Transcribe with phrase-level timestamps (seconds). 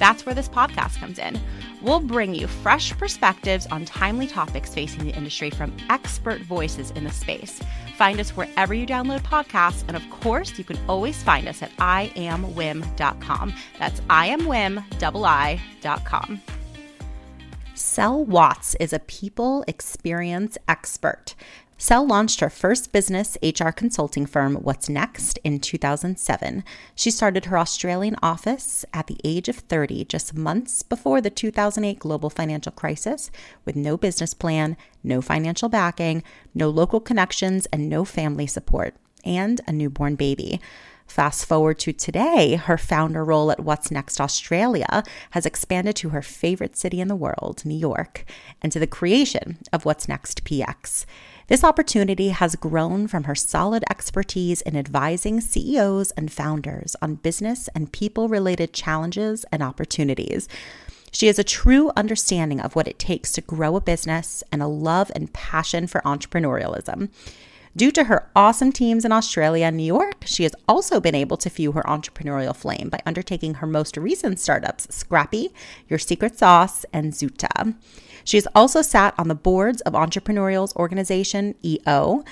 [0.00, 1.38] That's where this podcast comes in.
[1.82, 7.04] We'll bring you fresh perspectives on timely topics facing the industry from expert voices in
[7.04, 7.60] the space.
[7.96, 11.70] Find us wherever you download podcasts, and of course, you can always find us at
[11.76, 13.54] iamwiim.com.
[13.78, 14.82] That's iamwiim.com.
[17.74, 21.34] Sel Watts is a people experience expert.
[21.82, 26.62] Sel launched her first business HR consulting firm, wattsnext, in 2007.
[26.94, 31.98] She started her Australian office at the age of 30, just months before the 2008
[31.98, 33.30] global financial crisis,
[33.64, 36.22] with no business plan, no financial backing,
[36.54, 38.94] no local connections, and no family support,
[39.24, 40.60] and a newborn baby.
[41.10, 46.76] Fast forward to today, her founder role at wattsnext Australia has expanded to her favorite
[46.76, 48.24] city in the world, New York,
[48.62, 51.06] and to the creation of wattsnext PX.
[51.50, 57.68] This opportunity has grown from her solid expertise in advising CEOs and founders on business
[57.74, 60.48] and people related challenges and opportunities.
[61.10, 64.68] She has a true understanding of what it takes to grow a business and a
[64.68, 67.08] love and passion for entrepreneurialism.
[67.74, 71.36] Due to her awesome teams in Australia and New York, she has also been able
[71.36, 75.52] to fuel her entrepreneurial flame by undertaking her most recent startups, Scrappi,
[75.88, 77.74] Your Secret Sauce, and zzoota.
[78.24, 82.24] She has also sat on the boards of Entrepreneurial's organization, EO,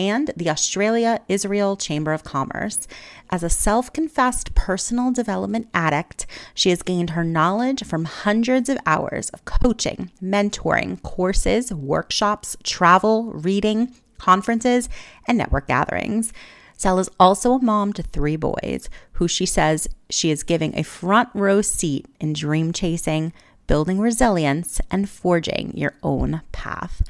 [0.00, 2.88] and the Australia Israel Chamber of Commerce.
[3.28, 8.78] As a self confessed personal development addict, she has gained her knowledge from hundreds of
[8.86, 14.88] hours of coaching, mentoring, courses, workshops, travel, reading, conferences,
[15.26, 16.32] and network gatherings.
[16.78, 20.82] Sel is also a mom to three boys who she says she is giving a
[20.82, 23.34] front row seat in dream chasing,
[23.70, 27.04] building resilience, and forging your own path.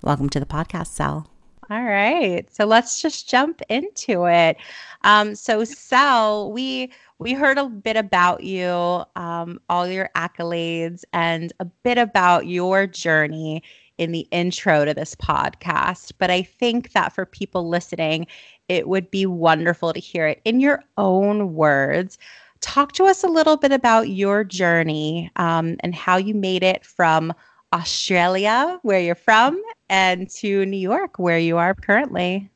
[0.00, 1.28] Welcome to the podcast, Sel.
[1.68, 4.56] All right, so let's just jump into it.
[5.02, 11.52] Um, so, Sel, we we heard a bit about you, um, all your accolades, and
[11.60, 13.62] a bit about your journey
[13.98, 16.12] in the intro to this podcast.
[16.16, 18.26] But I think that for people listening,
[18.68, 22.16] it would be wonderful to hear it in your own words
[22.60, 26.84] talk to us a little bit about your journey um, and how you made it
[26.84, 27.32] from
[27.72, 32.50] Australia, where you're from, and to New York, where you are currently.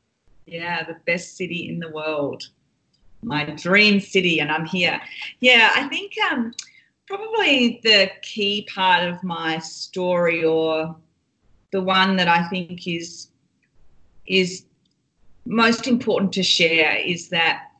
[0.45, 2.49] Yeah, the best city in the world,
[3.21, 4.99] my dream city, and I'm here.
[5.39, 6.53] Yeah, I think um,
[7.07, 10.95] probably the key part of my story, or
[11.71, 13.27] the one that I think is
[14.25, 14.65] is
[15.45, 17.70] most important to share, is that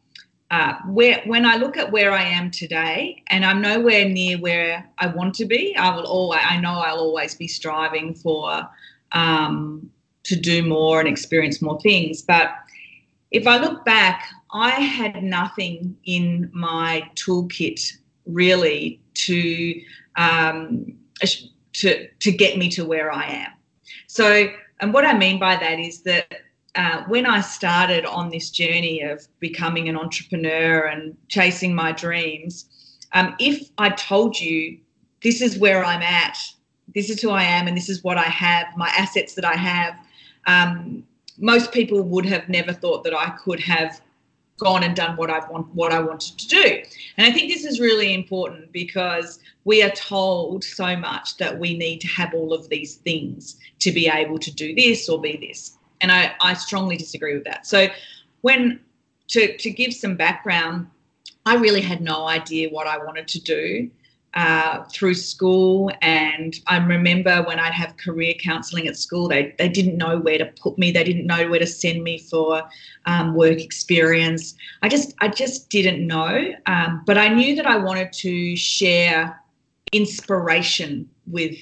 [0.52, 4.88] uh, where when I look at where I am today, and I'm nowhere near where
[4.98, 8.68] I want to be, I will always I know I'll always be striving for
[9.14, 9.90] um,
[10.24, 12.22] to do more and experience more things.
[12.22, 12.54] But
[13.32, 17.94] if I look back, I had nothing in my toolkit
[18.26, 19.82] really to
[20.18, 20.94] um,
[21.74, 23.52] to to get me to where I am.
[24.08, 24.50] So,
[24.82, 26.42] and what I mean by that is that
[26.76, 32.66] uh, when I started on this journey of becoming an entrepreneur and chasing my dreams,
[33.14, 34.78] um, if I told you
[35.22, 36.38] this is where I'm at,
[36.94, 39.56] this is who I am, and this is what I have, my assets that I
[39.56, 39.96] have,
[40.48, 41.04] um,
[41.38, 44.02] most people would have never thought that I could have
[44.58, 46.84] gone and done what I want, what I wanted to do.
[47.18, 51.78] And I think this is really important because we are told so much that we
[51.78, 55.38] need to have all of these things to be able to do this or be
[55.38, 55.78] this.
[56.02, 57.66] And I, I strongly disagree with that.
[57.66, 57.88] So,
[58.42, 58.80] when
[59.30, 60.88] to, to give some background,
[61.46, 63.90] I really had no idea what I wanted to do
[64.34, 65.92] uh, through school.
[66.02, 70.38] And I remember when I'd have career counselling at school, they, they didn't know where
[70.38, 70.92] to put me.
[70.92, 72.64] They didn't know where to send me for
[73.06, 74.56] um, work experience.
[74.82, 76.54] I just I just didn't know.
[76.66, 79.40] Um, but I knew that I wanted to share
[79.92, 81.58] inspiration with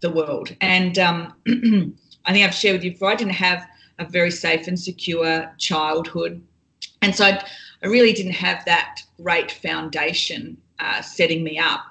[0.00, 0.54] the world.
[0.60, 1.32] And um,
[2.24, 3.66] I think I've shared with you before, I didn't have
[3.98, 6.42] a very safe and secure childhood.
[7.02, 7.44] And so I,
[7.82, 11.84] I really didn't have that great foundation uh, setting me up.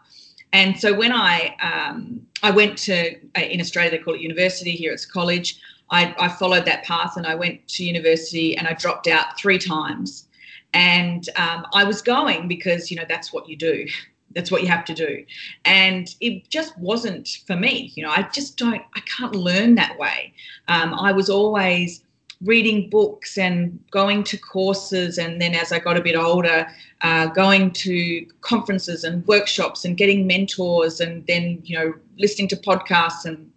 [0.51, 4.71] And so when I um, I went to uh, in Australia they call it university
[4.71, 5.59] here it's college.
[5.89, 9.59] I, I followed that path and I went to university and I dropped out three
[9.59, 10.27] times.
[10.74, 13.86] And um, I was going because you know that's what you do
[14.33, 15.25] that's what you have to do.
[15.65, 19.97] And it just wasn't for me you know i just don't i can't learn that
[19.97, 20.33] way.
[20.68, 22.03] Um, i was always
[22.44, 26.68] reading books and going to courses and then as i got a bit older
[27.01, 32.57] uh, going to conferences and workshops and getting mentors and then you know listening to
[32.57, 33.50] podcasts and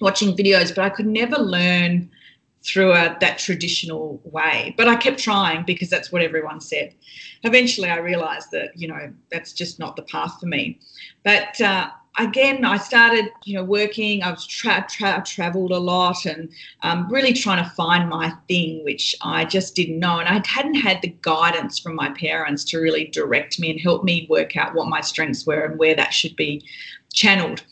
[0.00, 2.10] watching videos but i could never learn
[2.64, 4.74] through a, that traditional way.
[4.76, 6.94] But I kept trying because that's what everyone said.
[7.42, 10.78] Eventually, I realized that, you know, that's just not the path for me.
[11.24, 14.22] But uh, again, I started, you know, working.
[14.22, 16.50] I was tra- tra- traveled a lot and
[16.82, 20.18] um, really trying to find my thing, which I just didn't know.
[20.18, 24.04] And I hadn't had the guidance from my parents to really direct me and help
[24.04, 26.64] me work out what my strengths were and where that should be
[27.12, 27.62] channeled.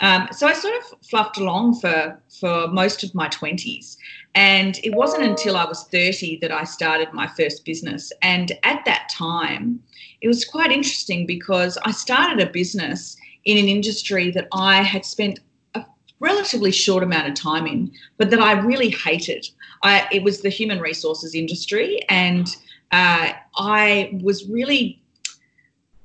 [0.00, 3.96] Um, so I sort of fluffed along for for most of my twenties,
[4.34, 8.12] and it wasn't until I was 30 that I started my first business.
[8.20, 9.80] And at that time,
[10.20, 13.16] it was quite interesting because I started a business
[13.46, 15.40] in an industry that I had spent
[15.74, 15.86] a
[16.20, 19.48] relatively short amount of time in, but that I really hated.
[19.82, 22.54] I, it was the human resources industry, and
[22.92, 25.02] uh, I was really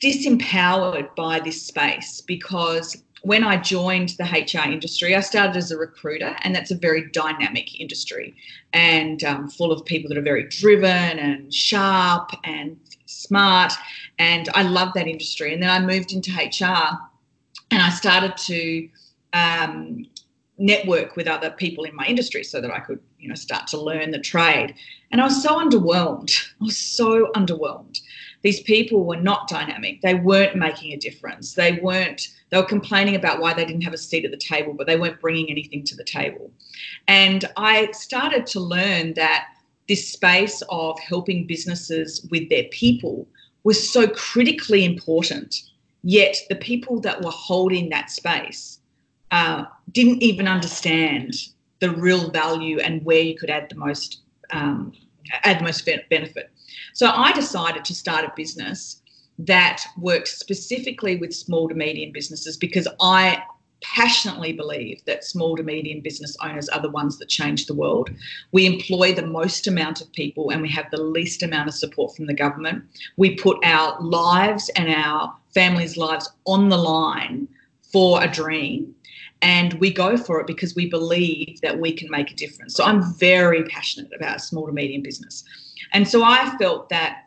[0.02, 5.78] disempowered by this space because when I joined the HR industry, I started as a
[5.78, 8.36] recruiter, and that's a very dynamic industry
[8.74, 10.90] and um, full of people that are very driven
[11.20, 13.74] and sharp and smart.
[14.18, 15.54] And I love that industry.
[15.54, 16.98] And then I moved into HR
[17.70, 18.90] and I started to
[19.34, 20.06] um,
[20.58, 23.82] network with other people in my industry so that I could, you know, start to
[23.82, 24.74] learn the trade.
[25.12, 26.32] And I was so underwhelmed.
[26.62, 28.00] I was so underwhelmed.
[28.42, 30.02] These people were not dynamic.
[30.02, 31.54] They weren't making a difference.
[31.54, 34.74] They weren't they were complaining about why they didn't have a seat at the table,
[34.74, 36.52] but they weren't bringing anything to the table.
[37.08, 39.48] And I started to learn that
[39.88, 43.28] this space of helping businesses with their people
[43.64, 45.56] was so critically important.
[46.04, 48.80] Yet the people that were holding that space
[49.32, 51.34] uh, didn't even understand
[51.80, 54.22] the real value and where you could add the most
[54.52, 54.92] um,
[55.44, 56.52] add the most benefit.
[56.94, 59.01] So I decided to start a business
[59.48, 63.44] that works specifically with small to medium businesses because I
[63.82, 68.12] passionately believe that small to medium business owners are the ones that change the world.
[68.52, 72.16] We employ the most amount of people and we have the least amount of support
[72.16, 72.84] from the government.
[73.18, 77.48] We put our lives and our families' lives on the line
[77.92, 78.94] for a dream
[79.42, 82.76] and we go for it because we believe that we can make a difference.
[82.76, 85.44] So I'm very passionate about small to medium business.
[85.94, 87.24] And so I felt that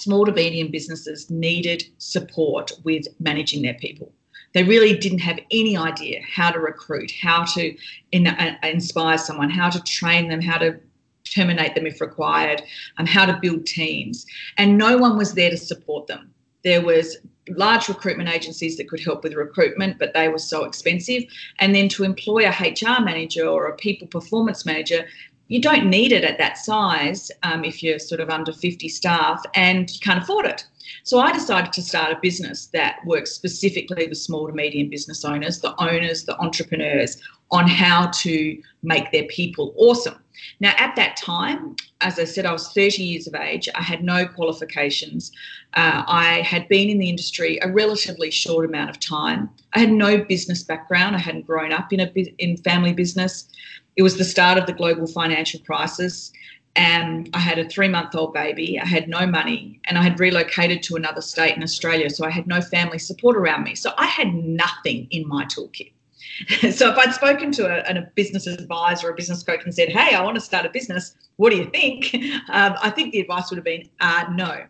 [0.00, 4.12] small to medium businesses needed support with managing their people.
[4.52, 7.76] They really didn't have any idea how to recruit, how to
[8.10, 10.80] in, uh, inspire someone, how to train them, how to
[11.24, 12.62] terminate them if required,
[12.98, 14.26] um, how to build teams.
[14.58, 16.32] And no one was there to support them.
[16.64, 17.16] There was
[17.56, 21.24] large recruitment agencies that could help with recruitment, but they were so expensive.
[21.58, 25.06] And then to employ a HR manager or a people performance manager,
[25.50, 29.42] you don't need it at that size um, if you're sort of under 50 staff
[29.56, 30.64] and you can't afford it.
[31.02, 35.24] So I decided to start a business that works specifically with small to medium business
[35.24, 40.14] owners, the owners, the entrepreneurs, on how to make their people awesome.
[40.60, 43.68] Now, at that time, as I said, I was 30 years of age.
[43.74, 45.32] I had no qualifications.
[45.74, 49.50] Uh, I had been in the industry a relatively short amount of time.
[49.74, 51.16] I had no business background.
[51.16, 52.06] I hadn't grown up in a
[52.38, 53.48] in family business.
[53.96, 56.32] It was the start of the global financial crisis.
[56.76, 58.78] And I had a three month old baby.
[58.78, 62.08] I had no money and I had relocated to another state in Australia.
[62.10, 63.74] So I had no family support around me.
[63.74, 65.92] So I had nothing in my toolkit.
[66.72, 69.88] so if I'd spoken to a, a, business advisor or a business coach and said,
[69.88, 71.14] "Hey, I want to start a business.
[71.36, 72.14] What do you think?"
[72.50, 74.64] Um, I think the advice would have been, uh, "No."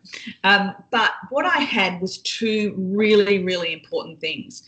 [0.45, 4.63] Um, but what I had was two really, really important things.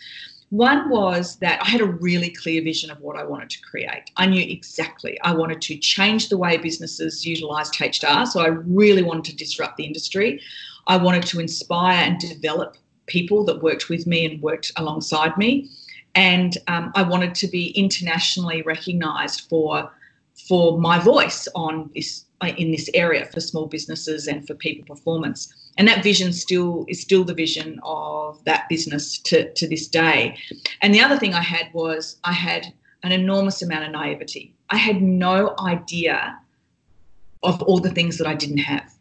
[0.50, 4.10] One was that I had a really clear vision of what I wanted to create.
[4.18, 8.26] I knew exactly I wanted to change the way businesses utilized HR.
[8.26, 10.42] So I really wanted to disrupt the industry.
[10.86, 15.70] I wanted to inspire and develop people that worked with me and worked alongside me.
[16.14, 19.90] And um, I wanted to be internationally recognized for
[20.48, 22.24] for my voice on this
[22.56, 25.52] in this area for small businesses and for people performance.
[25.78, 30.36] and that vision still is still the vision of that business to, to this day.
[30.82, 34.54] And the other thing I had was I had an enormous amount of naivety.
[34.70, 36.38] I had no idea
[37.42, 38.91] of all the things that I didn't have.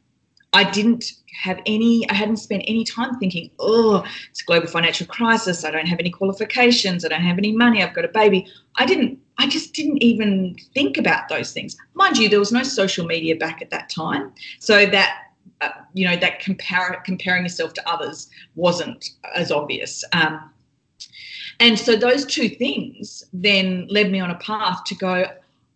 [0.53, 5.07] I didn't have any, I hadn't spent any time thinking, oh, it's a global financial
[5.07, 5.63] crisis.
[5.63, 7.05] I don't have any qualifications.
[7.05, 7.81] I don't have any money.
[7.81, 8.45] I've got a baby.
[8.75, 11.77] I didn't, I just didn't even think about those things.
[11.93, 14.33] Mind you, there was no social media back at that time.
[14.59, 15.27] So that,
[15.61, 20.03] uh, you know, that compare, comparing yourself to others wasn't as obvious.
[20.11, 20.51] Um,
[21.61, 25.25] and so those two things then led me on a path to go,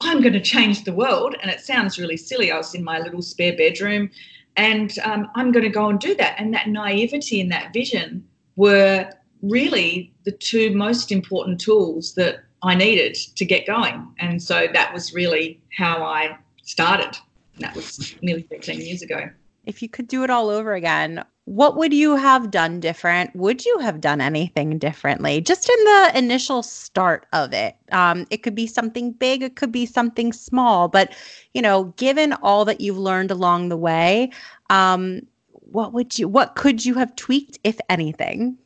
[0.02, 1.36] I'm going to change the world.
[1.42, 2.52] And it sounds really silly.
[2.52, 4.10] I was in my little spare bedroom
[4.58, 6.36] and um, I'm going to go and do that.
[6.38, 9.10] And that naivety and that vision were
[9.42, 14.08] really the two most important tools that I needed to get going.
[14.20, 17.18] And so that was really how I started.
[17.60, 19.30] That was nearly 15 years ago.
[19.66, 23.36] If you could do it all over again, what would you have done different?
[23.36, 25.42] Would you have done anything differently?
[25.42, 27.76] Just in the initial start of it.
[27.92, 31.14] Um, it could be something big, it could be something small, but
[31.54, 34.32] you know, given all that you've learned along the way,
[34.70, 35.22] um,
[35.52, 38.58] what would you what could you have tweaked, if anything?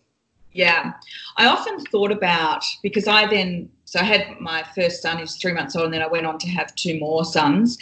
[0.53, 0.93] Yeah.
[1.37, 5.51] I often thought about because I then so I had my first son, was three
[5.51, 7.75] months old, and then I went on to have two more sons.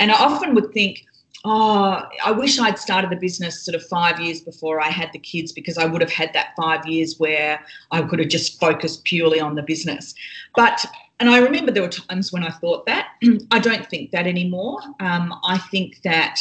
[0.00, 1.04] And I often would think,
[1.44, 5.18] oh, I wish I'd started the business sort of five years before I had the
[5.18, 9.04] kids because I would have had that five years where I could have just focused
[9.04, 10.14] purely on the business.
[10.54, 10.84] But
[11.20, 13.10] and I remember there were times when I thought that.
[13.50, 14.80] I don't think that anymore.
[15.00, 16.40] Um, I think that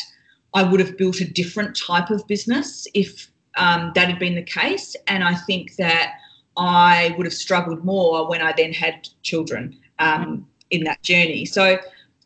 [0.53, 3.27] I would have built a different type of business if
[3.57, 4.95] um, that had been the case.
[5.07, 6.13] And I think that
[6.57, 11.45] I would have struggled more when I then had children um, in that journey.
[11.45, 11.77] So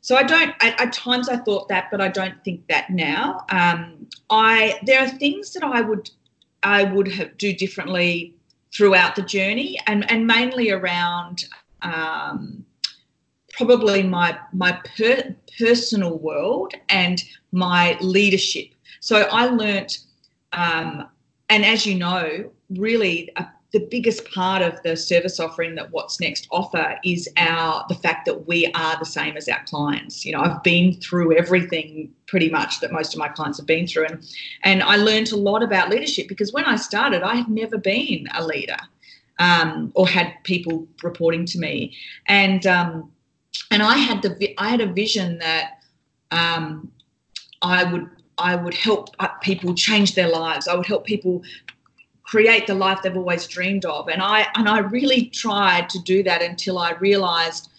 [0.05, 0.53] so I don't.
[0.61, 3.43] At, at, times I thought that, but I don't think that now.
[3.49, 6.11] Um, I there are things that I would
[6.61, 8.35] I would have do differently
[8.71, 11.45] throughout the journey, and and mainly around
[11.81, 12.63] um,
[13.53, 18.75] probably my my per, personal world and my leadership.
[18.99, 20.01] So I learnt,
[20.53, 21.09] um,
[21.49, 26.47] and as you know, really a the biggest part of the service offering that wattsnext
[26.49, 30.25] offer is our the fact that we are the same as our clients.
[30.25, 33.85] You know, I've been through everything pretty much that most of my clients have been
[33.85, 34.25] through, and
[34.63, 38.29] and I learned a lot about leadership because when I started, I had never been
[38.33, 38.77] a leader
[39.39, 41.93] um, or had people reporting to me,
[42.27, 43.11] and um,
[43.71, 45.79] and I had the I had a vision that
[46.31, 46.89] um,
[47.61, 49.09] I would I would help
[49.41, 50.69] people change their lives.
[50.69, 51.43] I would help people
[52.25, 54.07] create the life they've always dreamed of.
[54.09, 57.69] And I and I really tried to do that until I realized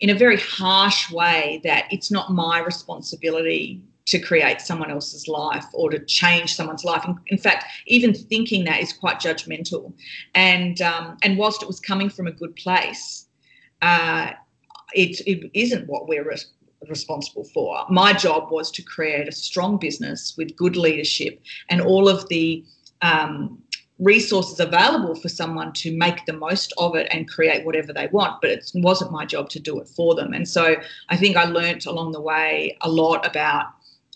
[0.00, 5.64] in a very harsh way that it's not my responsibility to create someone else's life
[5.72, 7.04] or to change someone's life.
[7.04, 9.92] In, in fact, even thinking that is quite judgmental.
[10.34, 13.26] And um, and whilst it was coming from a good place,
[13.82, 14.32] uh,
[14.94, 16.30] it, it isn't what we're
[16.88, 17.84] responsible for.
[17.88, 22.64] My job was to create a strong business with good leadership and all of the
[23.02, 23.60] um,
[23.98, 28.40] resources available for someone to make the most of it and create whatever they want
[28.42, 30.34] but it wasn't my job to do it for them.
[30.34, 30.76] And so
[31.08, 33.66] i think i learnt along the way a lot about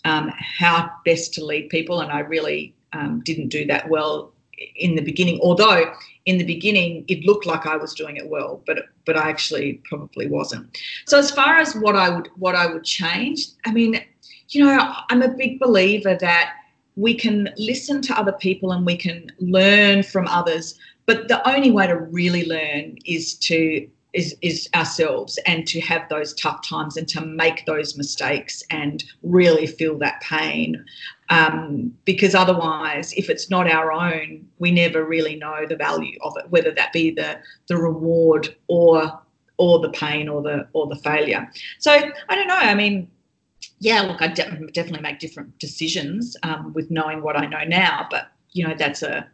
[0.03, 4.33] um, how best to lead people and i really um, didn't do that well
[4.75, 5.91] in the beginning although
[6.25, 9.81] in the beginning it looked like i was doing it well but but i actually
[9.85, 10.77] probably wasn't.
[11.07, 13.99] So as far as what i would what i would change i mean
[14.49, 16.53] you know i'm a big believer that
[16.95, 21.71] we can listen to other people and we can learn from others but the only
[21.71, 26.97] way to really learn is to is, is ourselves and to have those tough times
[26.97, 30.83] and to make those mistakes and really feel that pain.
[31.29, 36.35] Um, because otherwise if it's not our own we never really know the value of
[36.37, 39.21] it whether that be the the reward or
[39.57, 41.49] or the pain or the or the failure.
[41.79, 43.09] So i don't know i mean
[43.81, 48.07] yeah, look, I de- definitely make different decisions um, with knowing what I know now,
[48.11, 49.27] but you know, that's a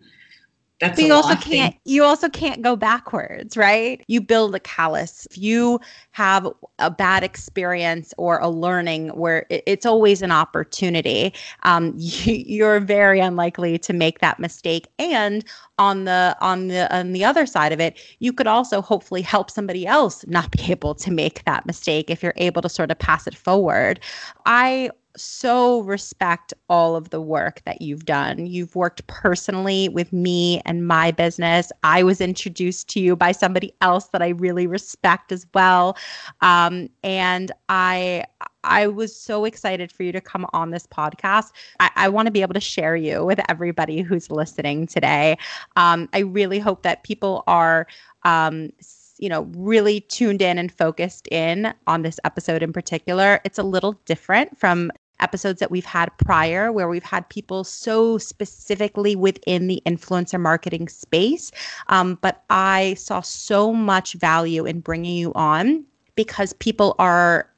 [0.79, 1.81] that's but you also can't thing.
[1.85, 4.03] you also can't go backwards right?
[4.07, 5.25] You build a callus.
[5.31, 5.79] If you
[6.11, 12.79] have a bad experience or a learning where it's always an opportunity um, you, are
[12.79, 14.87] very unlikely to make that mistake.
[14.99, 15.43] And
[15.79, 19.49] on the on the on the other side of it you could also hopefully help
[19.51, 22.99] somebody else not be able to make that mistake if you're able to sort of
[22.99, 23.99] pass it forward.
[24.45, 28.45] I so respect all of the work that you've done.
[28.45, 31.71] You've worked personally with me and my business.
[31.83, 35.97] I was introduced to you by somebody else that I really respect as well.
[36.41, 38.25] Um, and I
[38.63, 41.51] I was so excited for you to come on this podcast.
[41.79, 45.37] I, I want to be able to share you with everybody who's listening today.
[45.77, 47.87] Um, I really hope that people are.
[48.23, 48.71] Um,
[49.19, 53.39] you know, really tuned in and focused in on this episode in particular.
[53.43, 58.17] It's a little different from episodes that we've had prior where we've had people so
[58.17, 61.51] specifically within the influencer marketing space.
[61.87, 67.49] Um, but I saw so much value in bringing you on because people are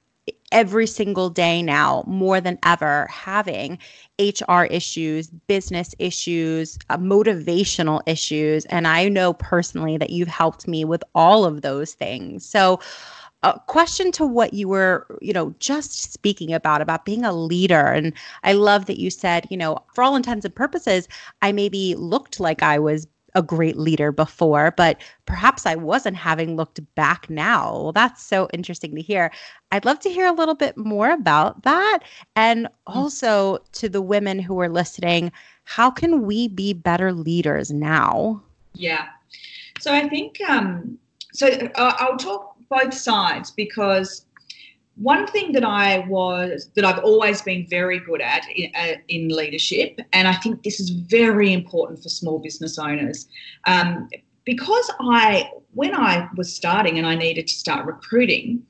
[0.52, 3.78] every single day now more than ever having
[4.20, 8.66] HR issues, business issues, uh, motivational issues.
[8.66, 12.46] And I know personally that you've helped me with all of those things.
[12.46, 12.80] So,
[13.44, 17.88] a question to what you were, you know, just speaking about, about being a leader.
[17.88, 21.08] And I love that you said, you know, for all intents and purposes,
[21.42, 26.56] I maybe looked like I was a great leader before, but perhaps I wasn't having
[26.56, 27.72] looked back now.
[27.72, 29.32] Well, that's so interesting to hear.
[29.72, 32.00] I'd love to hear a little bit more about that.
[32.36, 35.32] And also to the women who are listening,
[35.64, 38.42] how can we be better leaders now?
[38.74, 39.06] Yeah.
[39.80, 40.98] So I think, um,
[41.32, 44.26] so uh, I'll talk both sides because
[44.96, 49.30] one thing that I was that I've always been very good at in, uh, in,
[49.30, 53.28] leadership, and I think this is very important for small business owners,
[53.66, 54.10] um,
[54.44, 58.62] because I when I was starting and I needed to start recruiting,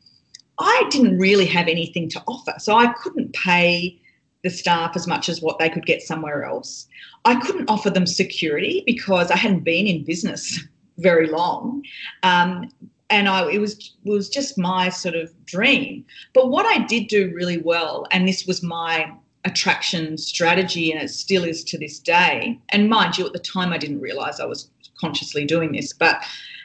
[0.60, 4.00] I didn't really have anything to offer, so I couldn't pay
[4.44, 6.88] the staff as much as what they could get somewhere else.
[7.26, 10.60] I couldn't offer them security because I hadn't been in business
[10.98, 11.84] very long.
[12.24, 12.70] Um,
[13.10, 13.74] and I, it was
[14.06, 16.06] it was just my sort of dream.
[16.34, 19.12] But what I did do really well, and this was my
[19.46, 22.60] attraction strategy, and it still is to this day.
[22.70, 26.24] And mind you, at the time I didn't realize I was consciously doing this, but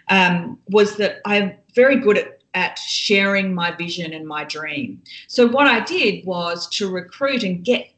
[0.09, 5.03] um, was that I'm very good at at sharing my vision and my dream.
[5.27, 7.89] So what I did was to recruit and get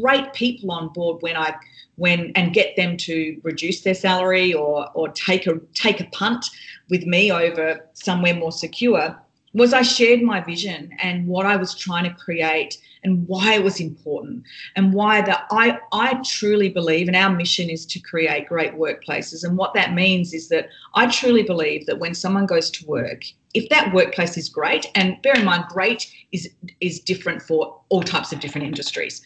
[0.00, 1.54] great people on board when I
[1.96, 6.44] when and get them to reduce their salary or or take a take a punt
[6.88, 9.16] with me over somewhere more secure
[9.52, 13.64] was I shared my vision and what I was trying to create and why it
[13.64, 14.44] was important
[14.76, 19.42] and why that I I truly believe and our mission is to create great workplaces.
[19.42, 23.24] And what that means is that I truly believe that when someone goes to work
[23.54, 26.48] if that workplace is great and bear in mind great is
[26.80, 29.22] is different for all types of different industries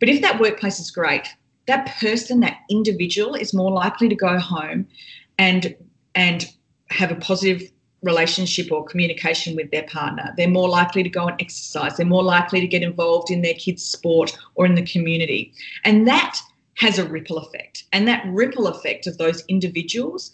[0.00, 1.28] but if that workplace is great
[1.66, 4.86] that person that individual is more likely to go home
[5.38, 5.74] and
[6.14, 6.46] and
[6.90, 7.70] have a positive
[8.02, 10.32] relationship or communication with their partner.
[10.36, 11.96] They're more likely to go and exercise.
[11.96, 15.52] They're more likely to get involved in their kids' sport or in the community.
[15.84, 16.38] And that
[16.74, 17.84] has a ripple effect.
[17.92, 20.30] And that ripple effect of those individuals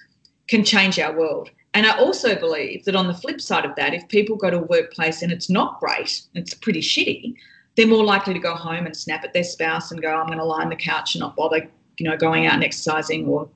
[0.48, 1.50] can change our world.
[1.74, 4.58] And I also believe that on the flip side of that, if people go to
[4.58, 7.34] a workplace and it's not great, it's pretty shitty,
[7.76, 10.38] they're more likely to go home and snap at their spouse and go, I'm going
[10.38, 13.48] to lie on the couch and not bother, you know, going out and exercising or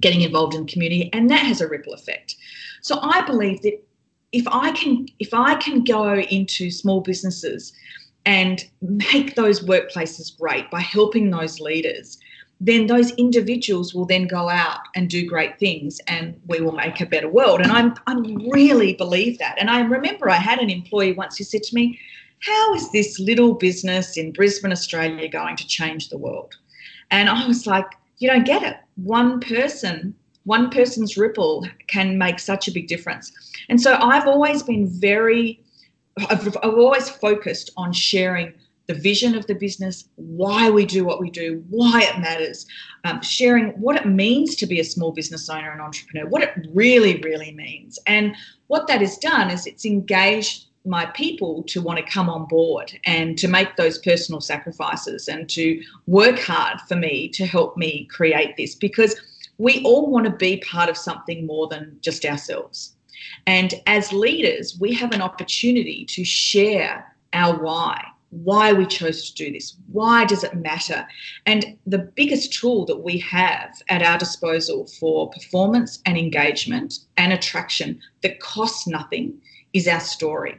[0.00, 1.10] getting involved in the community.
[1.12, 2.36] And that has a ripple effect.
[2.80, 3.82] So I believe that
[4.32, 7.72] if I can if I can go into small businesses
[8.24, 12.18] and make those workplaces great by helping those leaders,
[12.60, 17.00] then those individuals will then go out and do great things and we will make
[17.00, 17.60] a better world.
[17.60, 18.14] And I'm I
[18.50, 19.56] really believe that.
[19.58, 21.98] And I remember I had an employee once who said to me,
[22.40, 26.56] How is this little business in Brisbane, Australia going to change the world?
[27.10, 27.86] And I was like,
[28.22, 28.76] You don't get it.
[28.94, 33.32] One person one person's ripple can make such a big difference.
[33.68, 35.62] And so I've always been very,
[36.28, 38.52] I've, I've, always focused on sharing
[38.88, 42.66] the vision of the business, why we do what we do, why it matters,
[43.04, 46.66] um, sharing what it means to be a small business owner and entrepreneur, what it
[46.74, 48.00] really, really means.
[48.08, 48.34] And
[48.66, 52.98] what that has done is it's engaged my people to want to come on board
[53.04, 58.06] and to make those personal sacrifices and to work hard for me to help me
[58.10, 59.20] create this because
[59.58, 62.96] we all want to be part of something more than just ourselves.
[63.46, 69.44] And as leaders, we have an opportunity to share our why, why we chose to
[69.44, 71.06] do this, why does it matter?
[71.46, 77.32] And the biggest tool that we have at our disposal for performance and engagement and
[77.32, 79.40] attraction that costs nothing
[79.72, 80.58] is our story.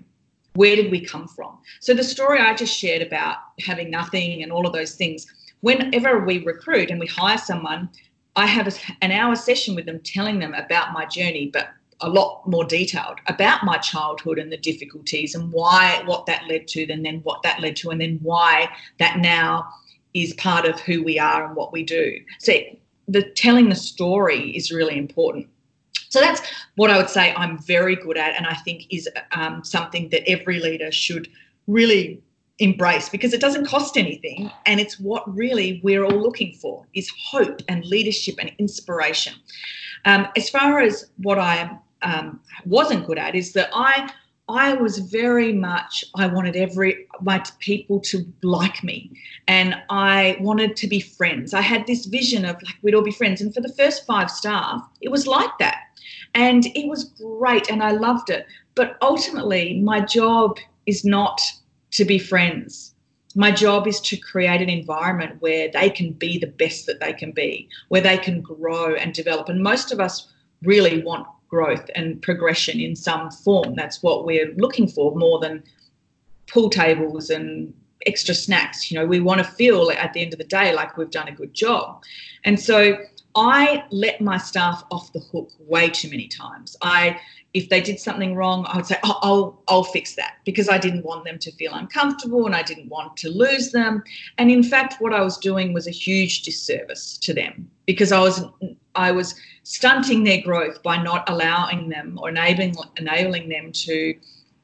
[0.55, 1.57] Where did we come from?
[1.79, 5.25] So, the story I just shared about having nothing and all of those things,
[5.61, 7.89] whenever we recruit and we hire someone,
[8.35, 11.69] I have an hour session with them telling them about my journey, but
[12.01, 16.67] a lot more detailed about my childhood and the difficulties and why what that led
[16.67, 19.67] to and then what that led to and then why that now
[20.13, 22.53] is part of who we are and what we do so
[23.07, 25.47] the telling the story is really important
[26.13, 26.41] so that's
[26.75, 30.27] what i would say i'm very good at and i think is um, something that
[30.29, 31.27] every leader should
[31.67, 32.21] really
[32.59, 37.11] embrace because it doesn't cost anything and it's what really we're all looking for is
[37.31, 39.33] hope and leadership and inspiration.
[40.05, 44.11] Um, as far as what i um, wasn't good at is that i
[44.49, 49.09] i was very much i wanted every my people to like me
[49.47, 51.53] and i wanted to be friends.
[51.53, 54.29] I had this vision of like we'd all be friends and for the first five
[54.29, 55.77] staff it was like that
[56.33, 61.41] and it was great and i loved it but ultimately my job is not
[61.91, 62.93] to be friends.
[63.35, 67.13] My job is to create an environment where they can be the best that they
[67.13, 69.49] can be, where they can grow and develop.
[69.49, 73.75] And most of us really want growth and progression in some form.
[73.75, 75.63] That's what we're looking for more than
[76.47, 77.73] pool tables and
[78.05, 78.91] extra snacks.
[78.91, 81.27] You know, we want to feel at the end of the day like we've done
[81.27, 82.03] a good job.
[82.43, 82.97] And so
[83.35, 86.77] I let my staff off the hook way too many times.
[86.81, 87.19] I
[87.53, 90.79] if they did something wrong, I would say, oh, I'll, I'll fix that because I
[90.79, 94.03] didn't want them to feel uncomfortable and I didn't want to lose them.
[94.39, 98.19] And in fact, what I was doing was a huge disservice to them because I
[98.19, 98.43] was
[98.95, 104.15] I was stunting their growth by not allowing them or enabling enabling them to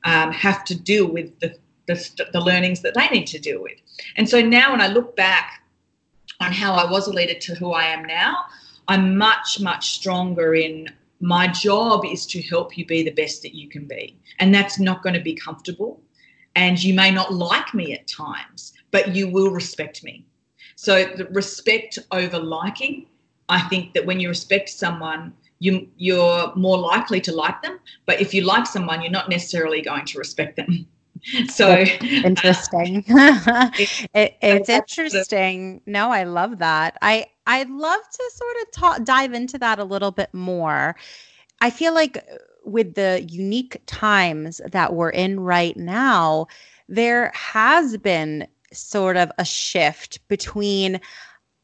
[0.05, 1.55] um, have to deal with the,
[1.87, 3.77] the the learnings that they need to deal with.
[4.17, 5.63] And so now, when I look back
[6.39, 8.45] on how I was a leader to who I am now,
[8.89, 10.89] I'm much much stronger in
[11.21, 14.17] my job is to help you be the best that you can be.
[14.39, 16.01] And that's not going to be comfortable.
[16.55, 20.25] And you may not like me at times, but you will respect me.
[20.75, 23.05] So, the respect over liking,
[23.49, 27.79] I think that when you respect someone, you, you're more likely to like them.
[28.05, 30.87] But if you like someone, you're not necessarily going to respect them.
[31.49, 33.69] so interesting uh,
[34.13, 38.55] it, it's interesting no i love that i i'd love to sort
[38.97, 40.95] of dive into that a little bit more.
[41.61, 46.47] I feel like uh, with the unique times that we're in right now
[46.87, 50.99] there has been sort of a shift between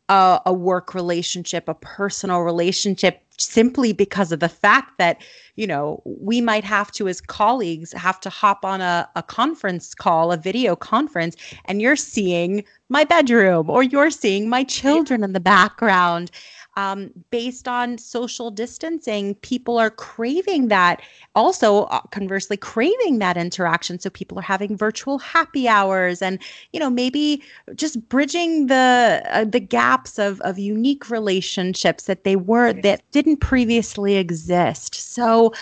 [0.09, 5.21] a, a work relationship a personal relationship simply because of the fact that
[5.55, 9.93] you know we might have to as colleagues have to hop on a, a conference
[9.93, 15.33] call a video conference and you're seeing my bedroom or you're seeing my children in
[15.33, 16.31] the background
[16.77, 21.01] um, based on social distancing, people are craving that.
[21.33, 23.99] Also, uh, conversely, craving that interaction.
[23.99, 26.39] So people are having virtual happy hours, and
[26.73, 27.41] you know maybe
[27.75, 33.37] just bridging the uh, the gaps of of unique relationships that they were that didn't
[33.37, 34.95] previously exist.
[34.95, 35.53] So.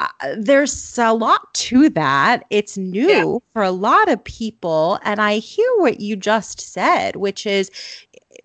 [0.00, 2.44] Uh, there's a lot to that.
[2.48, 3.38] It's new yeah.
[3.52, 4.98] for a lot of people.
[5.04, 7.70] And I hear what you just said, which is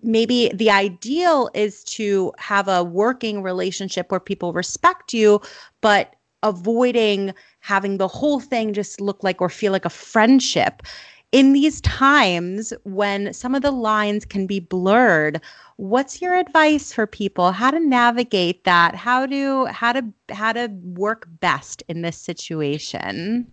[0.02, 5.40] maybe the ideal is to have a working relationship where people respect you,
[5.80, 10.82] but avoiding having the whole thing just look like or feel like a friendship.
[11.30, 15.42] In these times when some of the lines can be blurred,
[15.76, 18.94] what's your advice for people how to navigate that?
[18.94, 23.46] How to how to how to work best in this situation?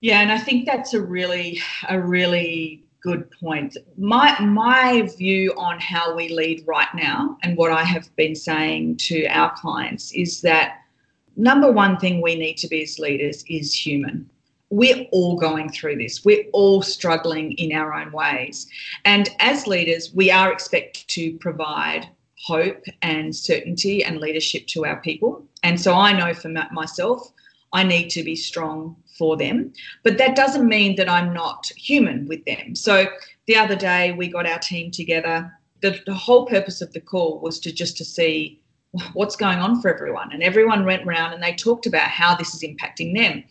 [0.00, 3.76] Yeah, and I think that's a really a really good point.
[3.98, 8.98] My my view on how we lead right now and what I have been saying
[9.08, 10.78] to our clients is that
[11.36, 14.28] number one thing we need to be as leaders is human.
[14.70, 16.24] We're all going through this.
[16.24, 18.66] We're all struggling in our own ways.
[19.04, 22.08] And as leaders, we are expected to provide
[22.46, 25.44] hope and certainty and leadership to our people.
[25.62, 27.32] And so I know for myself,
[27.72, 29.72] I need to be strong for them.
[30.02, 32.74] But that doesn't mean that I'm not human with them.
[32.74, 33.06] So
[33.46, 35.52] the other day we got our team together.
[35.80, 38.60] The, the whole purpose of the call was to just to see
[39.14, 40.30] what's going on for everyone.
[40.32, 43.44] And everyone went around and they talked about how this is impacting them.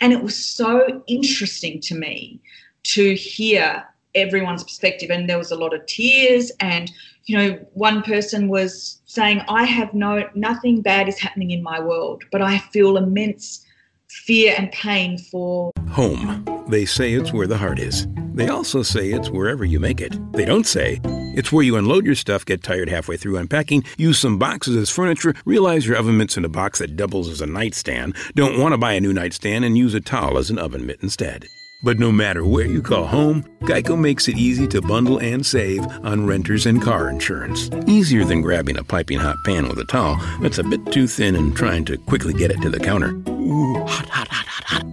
[0.00, 2.40] And it was so interesting to me
[2.84, 5.10] to hear everyone's perspective.
[5.10, 6.50] And there was a lot of tears.
[6.60, 6.90] And,
[7.26, 11.80] you know, one person was saying, I have no, nothing bad is happening in my
[11.80, 13.64] world, but I feel immense
[14.10, 16.44] fear and pain for home.
[16.68, 18.06] They say it's where the heart is.
[18.34, 20.16] They also say it's wherever you make it.
[20.32, 24.18] They don't say it's where you unload your stuff, get tired halfway through unpacking, use
[24.18, 27.46] some boxes as furniture, realize your oven mitt's in a box that doubles as a
[27.46, 30.86] nightstand, don't want to buy a new nightstand, and use a towel as an oven
[30.86, 31.48] mitt instead.
[31.80, 35.86] But no matter where you call home, Geico makes it easy to bundle and save
[36.02, 37.70] on renters and car insurance.
[37.86, 41.36] Easier than grabbing a piping hot pan with a towel that's a bit too thin
[41.36, 43.10] and trying to quickly get it to the counter.
[43.28, 44.86] Ooh, hot, hot, hot, hot, hot.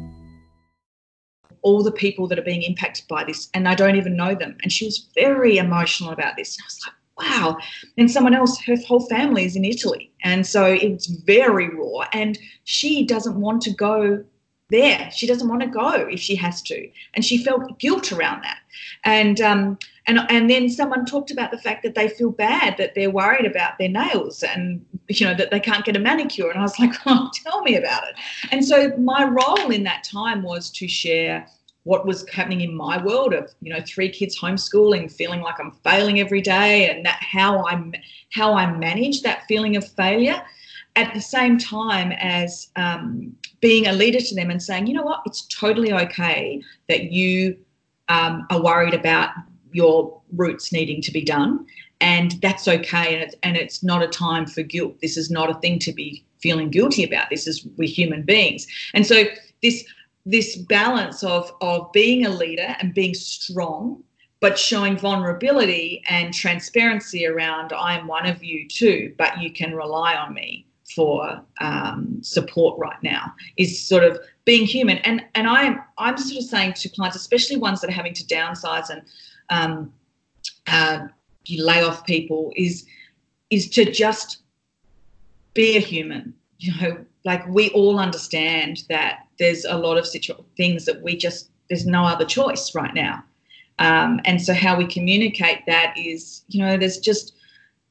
[1.63, 4.55] All the people that are being impacted by this, and I don't even know them.
[4.61, 6.55] And she was very emotional about this.
[6.55, 7.57] And I was like, wow.
[7.97, 10.11] And someone else, her whole family is in Italy.
[10.23, 12.07] And so it's very raw.
[12.13, 14.23] And she doesn't want to go
[14.69, 15.09] there.
[15.11, 18.59] She doesn't want to go if she has to, and she felt guilt around that.
[19.03, 22.95] And um, and and then someone talked about the fact that they feel bad that
[22.95, 26.49] they're worried about their nails and you know that they can't get a manicure.
[26.49, 28.15] And I was like, oh, tell me about it.
[28.51, 31.47] And so my role in that time was to share
[31.83, 35.71] what was happening in my world of you know three kids homeschooling feeling like i'm
[35.83, 37.79] failing every day and that how i
[38.31, 40.43] how i manage that feeling of failure
[40.95, 45.01] at the same time as um, being a leader to them and saying, you know
[45.01, 47.57] what, it's totally okay that you
[48.09, 49.31] um, are worried about
[49.71, 51.65] your roots needing to be done,
[51.99, 53.15] and that's okay.
[53.15, 55.01] And it's, and it's not a time for guilt.
[55.01, 57.31] This is not a thing to be feeling guilty about.
[57.31, 59.23] This is we're human beings, and so
[59.63, 59.83] this
[60.27, 64.03] this balance of of being a leader and being strong
[64.41, 70.13] but showing vulnerability and transparency around I'm one of you too, but you can rely
[70.13, 74.97] on me for um, support right now is sort of being human.
[74.99, 78.23] And and I'm I'm sort of saying to clients, especially ones that are having to
[78.25, 79.01] downsize and
[79.49, 79.93] um,
[80.67, 81.07] uh,
[81.45, 82.85] you lay off people, is
[83.49, 84.43] is to just
[85.53, 86.33] be a human.
[86.59, 91.17] You know, like we all understand that there's a lot of situ- things that we
[91.17, 93.23] just there's no other choice right now.
[93.79, 97.34] Um, and so how we communicate that is, you know, there's just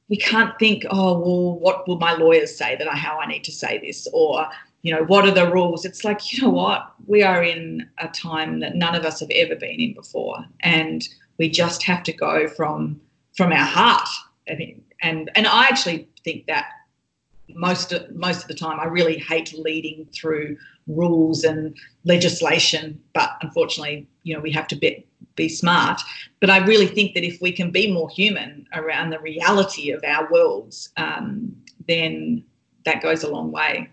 [0.08, 3.44] we can't think, oh, well, what will my lawyers say that I, how I need
[3.44, 4.06] to say this?
[4.12, 4.46] Or,
[4.82, 5.84] you know, what are the rules?
[5.84, 6.92] It's like, you know what?
[7.06, 10.44] We are in a time that none of us have ever been in before.
[10.60, 13.00] And we just have to go from
[13.34, 14.08] from our heart.
[14.48, 16.66] I mean, and and I actually think that
[17.48, 20.56] most of, most of the time I really hate leading through
[20.87, 26.01] rules and legislation, but unfortunately, you know, we have to be, be smart.
[26.40, 30.03] But I really think that if we can be more human around the reality of
[30.05, 31.55] our worlds, um,
[31.88, 32.44] then
[32.85, 33.88] that goes a long way.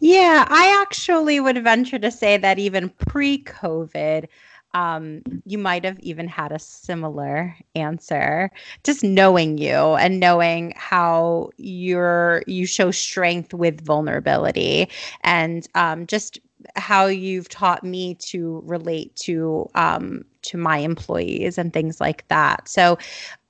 [0.00, 4.28] Yeah, I actually would venture to say that even pre COVID,
[4.74, 8.50] um, you might have even had a similar answer.
[8.82, 14.88] Just knowing you and knowing how you're you show strength with vulnerability,
[15.22, 16.38] and um, just
[16.76, 22.68] how you've taught me to relate to um, to my employees and things like that.
[22.68, 22.98] So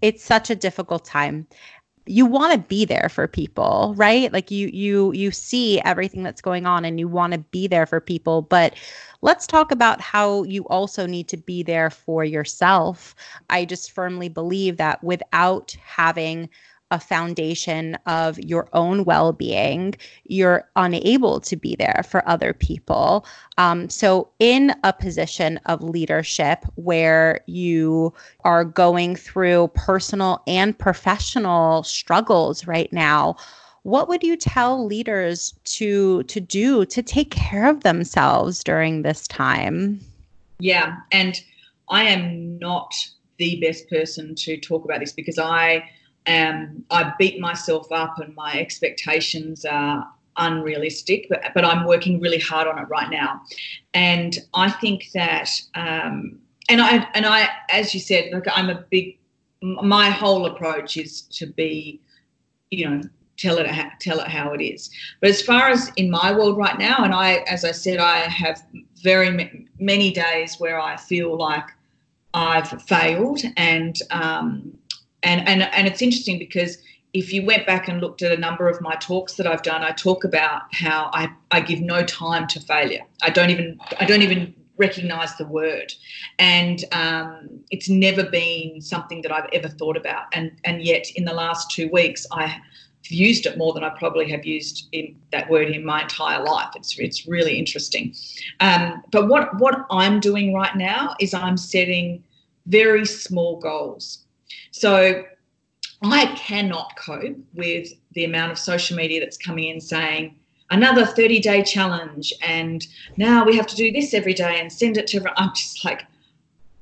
[0.03, 1.47] it's such a difficult time
[2.07, 6.43] you want to be there for people right like you you you see everything that's
[6.43, 8.75] going on and you want to be there for people but
[9.25, 13.15] let's talk about how you also need to be there for yourself
[13.51, 16.49] i just firmly believe that without having
[16.91, 23.27] a foundation of your own well being, you're unable to be there for other people.
[23.59, 28.13] Um, so, in a position of leadership where you
[28.45, 33.37] are going through personal and professional struggles right now,
[33.85, 39.27] what would you tell leaders to to do to take care of themselves during this
[39.29, 40.01] time
[40.59, 41.40] yeah and
[41.88, 42.92] i am not
[43.38, 45.83] the best person to talk about this because i
[46.27, 52.38] um, I beat myself up and my expectations are unrealistic, but, but I'm working really
[52.38, 53.42] hard on it right now.
[53.92, 58.85] And I think that, um, and I, and I, as you said, look, I'm a
[58.90, 59.18] big,
[59.61, 62.01] my whole approach is to be,
[62.70, 63.03] you know,
[63.37, 63.68] tell it
[64.01, 64.90] tell it how it is.
[65.20, 68.18] But as far as in my world right now, and I, as I said, I
[68.20, 68.62] have
[69.03, 71.64] very many days where I feel like
[72.33, 74.77] I've failed and um,
[75.23, 76.79] and and and it's interesting because
[77.12, 79.83] if you went back and looked at a number of my talks that I've done,
[79.83, 83.03] I talk about how I, I give no time to failure.
[83.23, 85.92] I don't even I don't even recognize the word,
[86.40, 90.25] and um, it's never been something that I've ever thought about.
[90.33, 92.61] And and yet in the last two weeks, I
[93.11, 96.71] used it more than I probably have used in that word in my entire life.
[96.75, 98.14] It's it's really interesting.
[98.61, 102.23] Um, but what what I'm doing right now is I'm setting
[102.67, 104.25] very small goals.
[104.71, 105.25] So
[106.03, 110.35] I cannot cope with the amount of social media that's coming in saying
[110.71, 112.87] another 30 day challenge and
[113.17, 115.35] now we have to do this every day and send it to everyone.
[115.37, 116.07] I'm just like,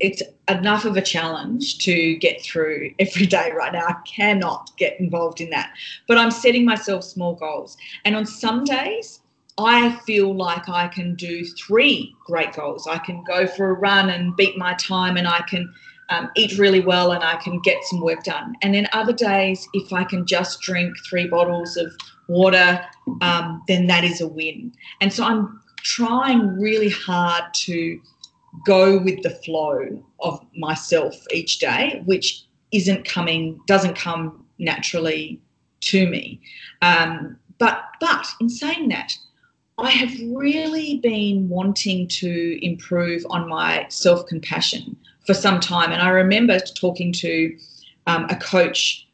[0.02, 3.86] it's enough of a challenge to get through every day right now.
[3.86, 5.72] I cannot get involved in that.
[6.08, 7.76] But I'm setting myself small goals.
[8.04, 9.20] And on some days,
[9.58, 12.86] I feel like I can do three great goals.
[12.86, 15.72] I can go for a run and beat my time, and I can
[16.08, 18.54] um, eat really well and I can get some work done.
[18.62, 21.94] And then other days, if I can just drink three bottles of
[22.28, 22.84] water,
[23.20, 24.72] um, then that is a win.
[25.00, 28.00] And so I'm trying really hard to
[28.66, 35.40] go with the flow of myself each day, which isn't coming, doesn't come naturally
[35.80, 36.40] to me.
[36.80, 39.16] Um, but but in saying that,
[39.78, 45.92] I have really been wanting to improve on my self compassion for some time.
[45.92, 47.56] And I remember talking to
[48.06, 49.06] um, a coach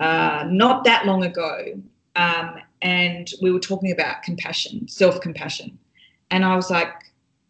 [0.00, 1.80] uh, not that long ago,
[2.16, 5.78] um, and we were talking about compassion, self compassion.
[6.30, 6.92] And I was like,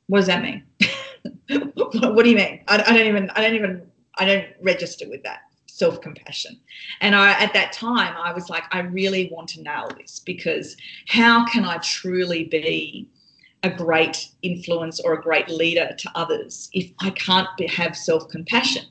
[0.08, 0.64] what does that mean?
[1.48, 2.60] what do you mean?
[2.68, 3.82] I, I don't even, I don't even,
[4.16, 6.60] I don't register with that self compassion.
[7.00, 10.76] And I, at that time, I was like, I really want to nail this because
[11.08, 13.08] how can I truly be
[13.62, 18.28] a great influence or a great leader to others if I can't be, have self
[18.28, 18.84] compassion?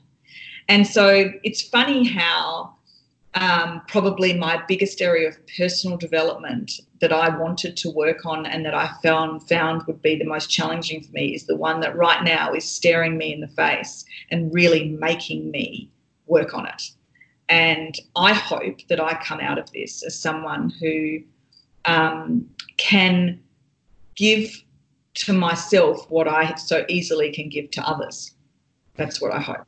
[0.70, 2.76] And so it's funny how
[3.34, 8.66] um, probably my biggest area of personal development that I wanted to work on and
[8.66, 11.96] that I found found would be the most challenging for me is the one that
[11.96, 15.90] right now is staring me in the face and really making me
[16.28, 16.92] work on it.
[17.48, 21.20] And I hope that I come out of this as someone who
[21.86, 23.42] um, can
[24.16, 24.64] give
[25.14, 28.34] to myself what I so easily can give to others.
[28.96, 29.66] That's what I hope.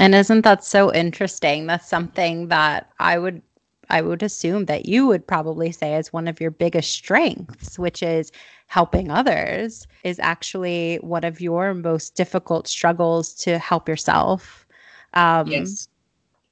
[0.00, 1.66] And isn't that so interesting?
[1.66, 3.42] That's something that I would
[3.90, 8.02] I would assume that you would probably say is one of your biggest strengths, which
[8.02, 8.32] is
[8.68, 14.66] helping others, is actually one of your most difficult struggles to help yourself.
[15.14, 15.88] Um, yes.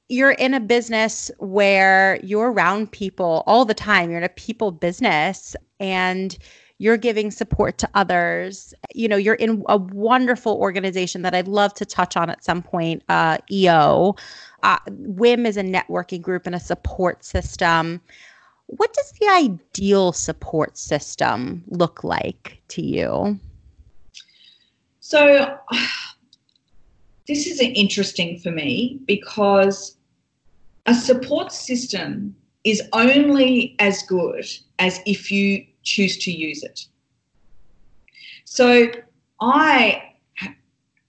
[0.09, 4.09] You're in a business where you're around people all the time.
[4.09, 6.37] You're in a people business and
[6.79, 8.73] you're giving support to others.
[8.95, 12.63] You know, you're in a wonderful organization that I'd love to touch on at some
[12.63, 14.15] point, uh, EO.
[14.63, 18.01] Uh, WIIM is a networking group and a support system.
[18.67, 23.37] What does the ideal support system look like to you?
[25.01, 25.57] So,
[27.27, 29.97] this is interesting for me because
[30.85, 34.45] a support system is only as good
[34.79, 36.85] as if you choose to use it.
[38.45, 38.91] So
[39.41, 40.13] I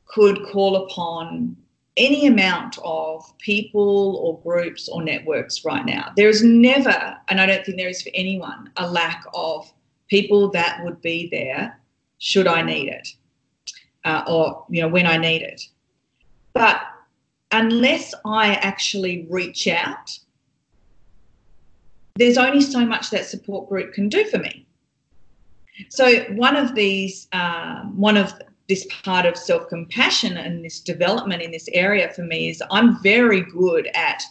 [0.07, 1.57] could call upon
[1.97, 6.13] any amount of people or groups or networks right now.
[6.17, 9.73] There is never, and I don't think there is for anyone, a lack of
[10.09, 11.81] people that would be there
[12.19, 13.09] should I need it
[14.05, 15.63] uh, or you know when I need it.
[16.53, 16.83] But
[17.53, 20.19] unless I actually reach out
[22.17, 24.67] there's only so much that support group can do for me.
[25.89, 28.35] So one of these, um, one of
[28.69, 33.03] this part of self compassion and this development in this area for me is I'm
[33.03, 34.23] very good at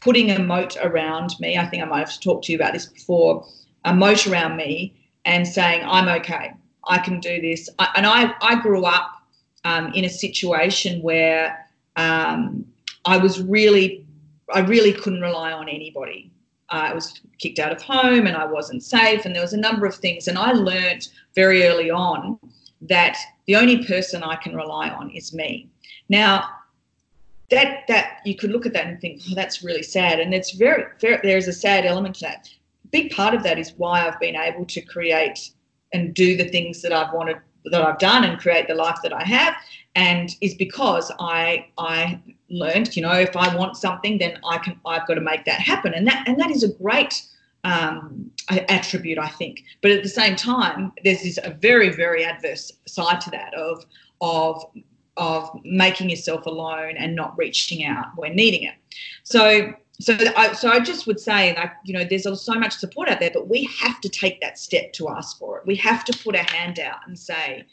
[0.00, 1.58] putting a moat around me.
[1.58, 3.46] I think I might have talked to you about this before.
[3.84, 6.52] A moat around me and saying I'm okay.
[6.86, 7.68] I can do this.
[7.78, 9.10] I, and I I grew up
[9.64, 12.64] um, in a situation where um,
[13.04, 14.06] I was really
[14.52, 16.30] I really couldn't rely on anybody.
[16.70, 19.86] I was kicked out of home and I wasn't safe, and there was a number
[19.86, 20.28] of things.
[20.28, 22.38] And I learned very early on
[22.82, 25.68] that the only person I can rely on is me.
[26.08, 26.48] Now,
[27.50, 30.52] that that you could look at that and think, oh, that's really sad, and it's
[30.52, 32.48] very, very there's a sad element to that.
[32.84, 35.50] A big part of that is why I've been able to create
[35.92, 39.12] and do the things that I've wanted that I've done and create the life that
[39.12, 39.54] I have,
[39.94, 44.78] and is because I I learned, you know, if I want something, then I can
[44.84, 47.22] I've got to make that happen, and that and that is a great
[47.64, 48.30] um,
[48.68, 49.64] attribute, I think.
[49.80, 53.84] But at the same time, there's this a very very adverse side to that of
[54.20, 54.64] of
[55.16, 58.74] of making yourself alone and not reaching out when needing it.
[59.22, 63.08] So so I, so I just would say like you know there's so much support
[63.08, 65.66] out there, but we have to take that step to ask for it.
[65.66, 67.64] We have to put a hand out and say,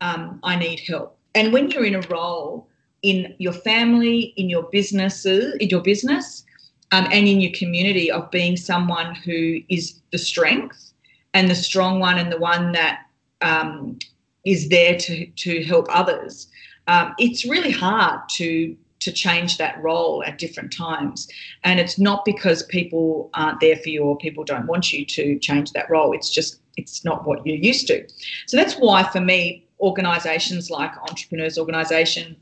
[0.00, 1.16] um, I need help.
[1.34, 2.66] And when you're in a role
[3.02, 6.44] in your family, in your businesses, in your business,
[6.90, 10.92] um, and in your community of being someone who is the strength
[11.34, 13.02] and the strong one and the one that
[13.40, 13.98] um,
[14.44, 16.48] is there to to help others.
[16.88, 21.28] Um, it's really hard to to change that role at different times,
[21.64, 25.38] and it's not because people aren't there for you or people don't want you to
[25.38, 26.12] change that role.
[26.12, 28.06] It's just it's not what you're used to.
[28.46, 32.36] So that's why for me, organisations like Entrepreneurs Organisation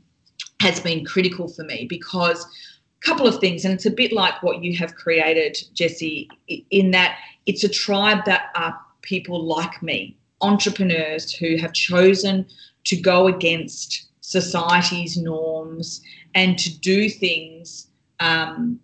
[0.61, 4.41] has been critical for me because a couple of things, and it's a bit like
[4.41, 6.29] what you have created, Jesse,
[6.71, 12.45] in that it's a tribe that are people like me, entrepreneurs who have chosen
[12.85, 16.01] to go against society's norms
[16.35, 17.87] and to do things
[18.19, 18.77] um,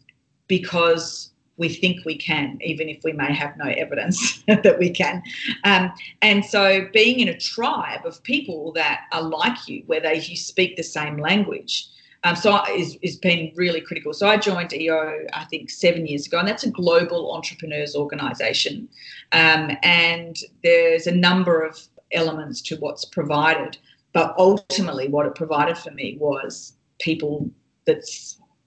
[0.48, 5.22] because we think we can, even if we may have no evidence that we can.
[5.66, 5.91] Um,
[6.22, 10.38] and so, being in a tribe of people that are like you, where they you
[10.38, 11.89] speak the same language,
[12.26, 14.14] Um, so is is been really critical.
[14.14, 18.88] So I joined EO I think seven years ago, and that's a global entrepreneurs organisation,
[19.34, 21.74] um, and there's a number of
[22.14, 23.78] elements to what's provided.
[24.14, 27.49] But ultimately, what it provided for me was people
[27.86, 28.03] that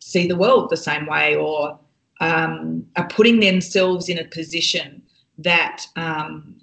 [0.01, 1.79] see the world the same way or
[2.21, 5.03] um, are putting themselves in a position
[5.39, 6.57] that um,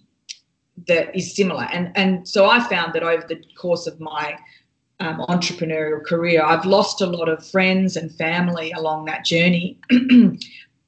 [0.87, 1.63] that is similar.
[1.71, 4.37] And and so I found that over the course of my
[4.99, 6.43] um, entrepreneurial career.
[6.43, 9.79] I've lost a lot of friends and family along that journey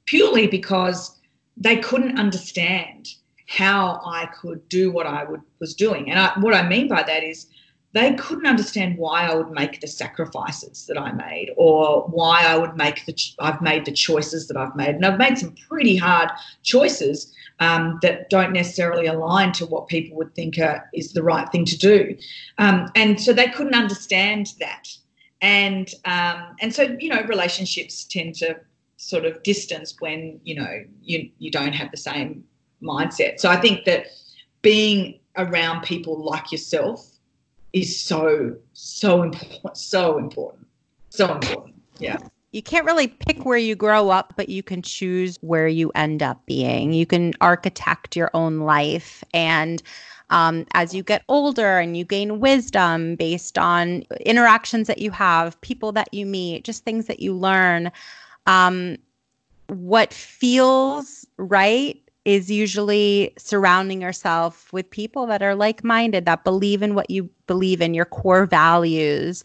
[0.06, 1.18] purely because
[1.56, 3.08] they couldn't understand
[3.46, 6.10] how I could do what I would, was doing.
[6.10, 7.46] And I, what I mean by that is
[7.92, 12.58] they couldn't understand why I would make the sacrifices that I made or why I
[12.58, 14.96] would make the I've made the choices that I've made.
[14.96, 16.30] And I've made some pretty hard
[16.62, 20.58] choices um, that don't necessarily align to what people would think
[20.92, 22.16] is the right thing to do.
[22.58, 24.88] Um, and so they couldn't understand that.
[25.40, 28.56] And um, and so you know relationships tend to
[28.98, 32.44] sort of distance when you know you you don't have the same
[32.82, 33.40] mindset.
[33.40, 34.06] So I think that
[34.62, 37.15] being around people like yourself
[37.80, 40.66] is so so important, so important,
[41.10, 41.74] so important.
[41.98, 42.18] Yeah
[42.56, 46.22] you can't really pick where you grow up, but you can choose where you end
[46.22, 46.94] up being.
[46.94, 49.22] You can architect your own life.
[49.34, 49.82] And
[50.30, 55.60] um, as you get older and you gain wisdom based on interactions that you have,
[55.60, 57.92] people that you meet, just things that you learn,
[58.46, 58.96] um,
[59.66, 66.82] what feels right is usually surrounding yourself with people that are like minded, that believe
[66.82, 69.42] in what you believe in, your core values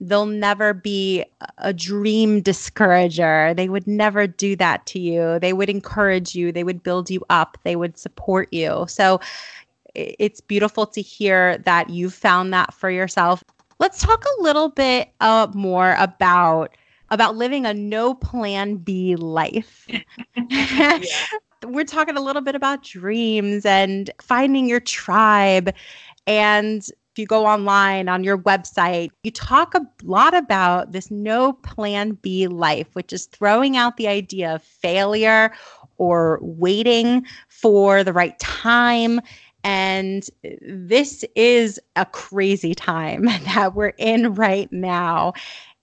[0.00, 1.24] they'll never be
[1.58, 3.52] a dream discourager.
[3.54, 5.38] They would never do that to you.
[5.40, 8.86] They would encourage you, they would build you up, they would support you.
[8.88, 9.20] So
[9.94, 13.42] it's beautiful to hear that you found that for yourself.
[13.80, 16.76] Let's talk a little bit uh, more about
[17.10, 19.88] about living a no plan B life.
[21.64, 25.74] We're talking a little bit about dreams and finding your tribe
[26.26, 26.82] and
[27.18, 32.12] if you go online on your website, you talk a lot about this no plan
[32.12, 35.52] B life, which is throwing out the idea of failure
[35.96, 39.20] or waiting for the right time.
[39.64, 40.28] And
[40.62, 45.32] this is a crazy time that we're in right now.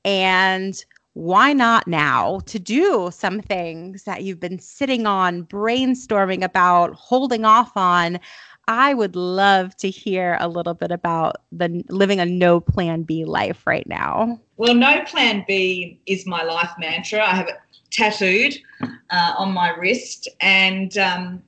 [0.05, 6.93] And why not now to do some things that you've been sitting on, brainstorming about,
[6.93, 8.19] holding off on?
[8.67, 13.23] I would love to hear a little bit about the living a no plan B
[13.23, 14.41] life right now.
[14.57, 17.23] Well, no plan B is my life mantra.
[17.23, 17.55] I have it
[17.91, 21.41] tattooed uh, on my wrist, and um,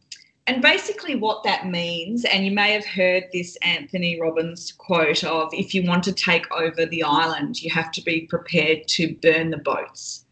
[0.47, 5.53] and basically what that means, and you may have heard this Anthony Robbins quote of,
[5.53, 9.51] "If you want to take over the island, you have to be prepared to burn
[9.51, 10.25] the boats."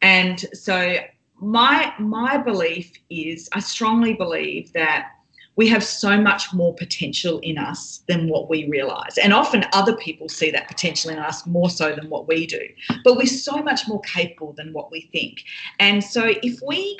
[0.00, 0.96] And so
[1.40, 5.10] my my belief is, I strongly believe that
[5.56, 9.18] we have so much more potential in us than what we realize.
[9.18, 12.62] And often other people see that potential in us more so than what we do.
[13.04, 15.44] But we're so much more capable than what we think.
[15.78, 16.98] And so if we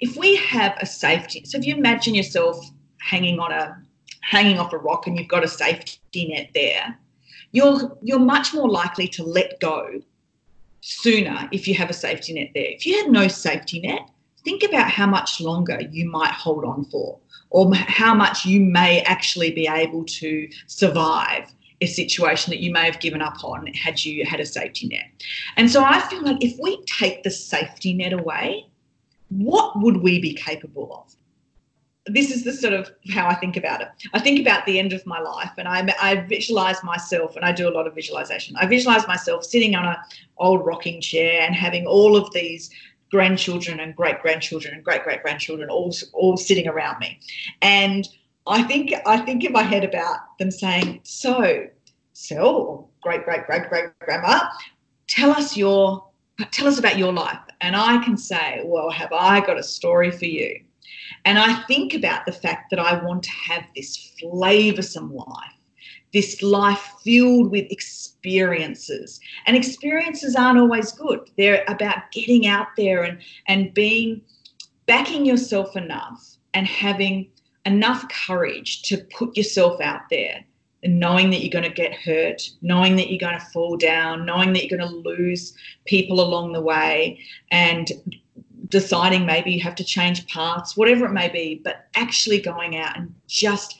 [0.00, 2.58] if we have a safety, so if you imagine yourself
[2.98, 3.76] hanging on a
[4.22, 6.98] hanging off a rock and you've got a safety net there,
[7.52, 10.00] you're you're much more likely to let go
[10.80, 12.70] sooner if you have a safety net there.
[12.70, 14.08] If you had no safety net,
[14.44, 17.18] think about how much longer you might hold on for
[17.50, 22.84] or how much you may actually be able to survive a situation that you may
[22.84, 25.04] have given up on had you had a safety net.
[25.56, 28.69] And so I feel like if we take the safety net away,
[29.30, 31.14] what would we be capable of?
[32.12, 33.88] This is the sort of how I think about it.
[34.12, 37.52] I think about the end of my life and I, I visualize myself, and I
[37.52, 38.56] do a lot of visualization.
[38.56, 39.96] I visualize myself sitting on an
[40.38, 42.70] old rocking chair and having all of these
[43.10, 47.18] grandchildren and great grandchildren and great great grandchildren all all sitting around me,
[47.60, 48.08] and
[48.46, 51.66] I think I think in my head about them saying, "So,
[52.12, 54.48] so great great great great grandma,
[55.08, 56.08] tell us your
[56.52, 60.10] tell us about your life," and I can say, "Well, have I got a story
[60.10, 60.60] for you?"
[61.24, 65.60] And I think about the fact that I want to have this flavoursome life
[66.12, 69.20] this life filled with experiences.
[69.46, 71.20] And experiences aren't always good.
[71.36, 74.22] They're about getting out there and, and being
[74.86, 77.30] backing yourself enough and having
[77.64, 80.44] enough courage to put yourself out there
[80.82, 84.24] and knowing that you're going to get hurt, knowing that you're going to fall down,
[84.24, 85.54] knowing that you're going to lose
[85.84, 87.18] people along the way,
[87.50, 87.92] and
[88.68, 92.96] deciding maybe you have to change paths, whatever it may be, but actually going out
[92.96, 93.76] and just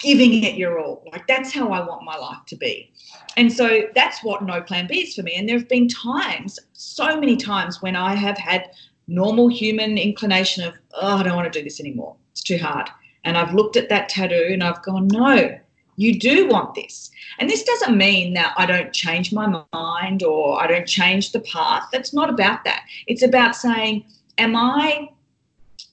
[0.00, 1.02] giving it your all.
[1.12, 2.92] Like that's how I want my life to be.
[3.36, 5.34] And so that's what no plan B is for me.
[5.34, 8.70] And there have been times, so many times, when I have had
[9.08, 12.16] normal human inclination of, oh, I don't want to do this anymore.
[12.32, 12.88] It's too hard.
[13.24, 15.58] And I've looked at that tattoo and I've gone, no,
[15.96, 17.10] you do want this.
[17.38, 21.40] And this doesn't mean that I don't change my mind or I don't change the
[21.40, 21.88] path.
[21.92, 22.84] That's not about that.
[23.06, 24.04] It's about saying,
[24.38, 25.10] am I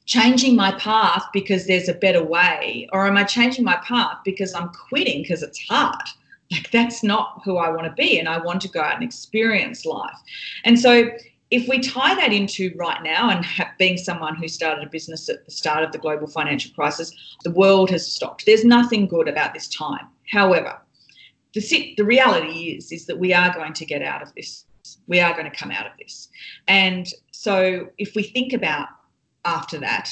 [0.06, 4.54] changing my path because there's a better way or am i changing my path because
[4.54, 6.04] i'm quitting because it's hard
[6.52, 9.04] like that's not who i want to be and i want to go out and
[9.04, 10.18] experience life
[10.66, 11.10] and so
[11.54, 13.46] if we tie that into right now and
[13.78, 17.12] being someone who started a business at the start of the global financial crisis
[17.44, 18.46] the world has stopped.
[18.46, 20.08] There's nothing good about this time.
[20.32, 20.80] However
[21.54, 24.66] the, the reality is is that we are going to get out of this.
[25.08, 26.30] We are going to come out of this.
[26.68, 28.88] And so if we think about
[29.46, 30.10] after that,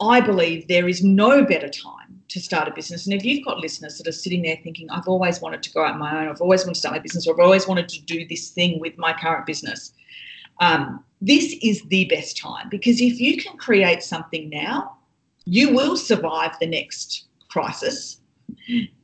[0.00, 3.06] I believe there is no better time to start a business.
[3.06, 5.84] And if you've got listeners that are sitting there thinking, I've always wanted to go
[5.84, 7.88] out on my own, I've always wanted to start my business, or I've always wanted
[7.88, 9.92] to do this thing with my current business,
[10.60, 14.96] um, this is the best time because if you can create something now,
[15.44, 18.20] you will survive the next crisis.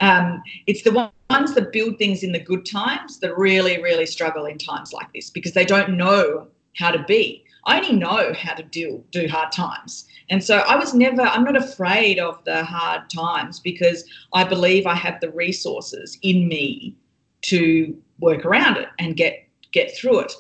[0.01, 4.47] Um, it's the ones that build things in the good times that really, really struggle
[4.47, 7.45] in times like this because they don't know how to be.
[7.65, 10.07] I only know how to deal do hard times.
[10.31, 14.87] And so I was never I'm not afraid of the hard times because I believe
[14.87, 16.97] I have the resources in me
[17.43, 20.33] to work around it and get get through it.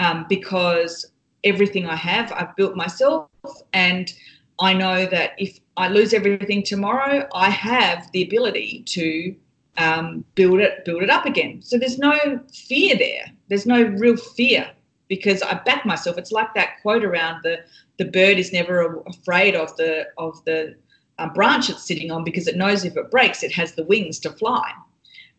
[0.00, 1.06] Um, because
[1.44, 3.28] everything I have I've built myself
[3.72, 4.12] and
[4.60, 9.34] I know that if I lose everything tomorrow, I have the ability to
[9.78, 11.62] um, build it build it up again.
[11.62, 13.24] So there's no fear there.
[13.48, 14.70] There's no real fear
[15.08, 16.18] because I back myself.
[16.18, 17.60] It's like that quote around the
[17.98, 20.76] the bird is never afraid of the of the
[21.18, 24.18] um, branch it's sitting on because it knows if it breaks, it has the wings
[24.20, 24.72] to fly.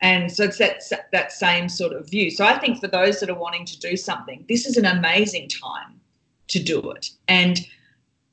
[0.02, 0.82] And so it's that
[1.12, 2.32] that same sort of view.
[2.32, 5.48] So I think for those that are wanting to do something, this is an amazing
[5.48, 6.00] time
[6.48, 7.12] to do it.
[7.28, 7.60] And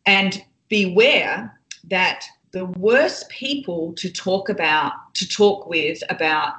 [0.07, 6.55] and beware that the worst people to talk about to talk with about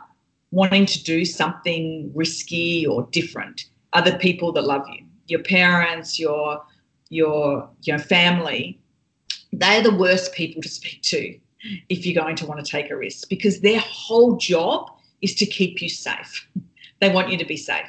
[0.51, 6.61] wanting to do something risky or different other people that love you, your parents, your
[7.09, 8.79] your your family.
[9.51, 11.39] They're the worst people to speak to
[11.89, 14.91] if you're going to want to take a risk because their whole job
[15.21, 16.47] is to keep you safe.
[16.99, 17.87] They want you to be safe,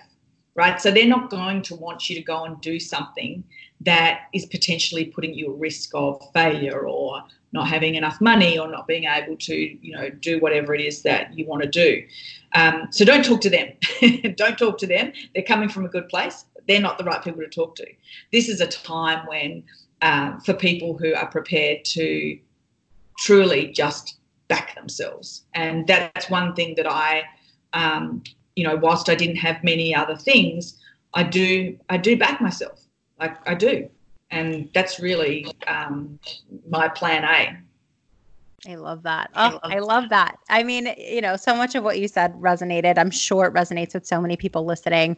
[0.54, 0.80] right?
[0.80, 3.44] So they're not going to want you to go and do something
[3.82, 7.22] that is potentially putting you at risk of failure or
[7.52, 11.02] not having enough money or not being able to, you know, do whatever it is
[11.02, 12.02] that you want to do.
[12.54, 13.70] Um, so don't talk to them.
[14.36, 15.12] don't talk to them.
[15.34, 16.44] They're coming from a good place.
[16.68, 17.86] They're not the right people to talk to.
[18.32, 19.64] This is a time when,
[20.02, 22.38] um, for people who are prepared to
[23.18, 24.19] truly just
[24.50, 25.46] back themselves.
[25.54, 27.22] And that's one thing that I,
[27.72, 28.22] um,
[28.56, 30.78] you know, whilst I didn't have many other things,
[31.14, 32.82] I do, I do back myself.
[33.18, 33.88] Like I do.
[34.30, 36.18] And that's really um,
[36.68, 37.56] my plan A.
[38.66, 39.30] I love that.
[39.34, 40.38] Oh, I love that.
[40.50, 42.98] I mean, you know, so much of what you said resonated.
[42.98, 45.16] I'm sure it resonates with so many people listening.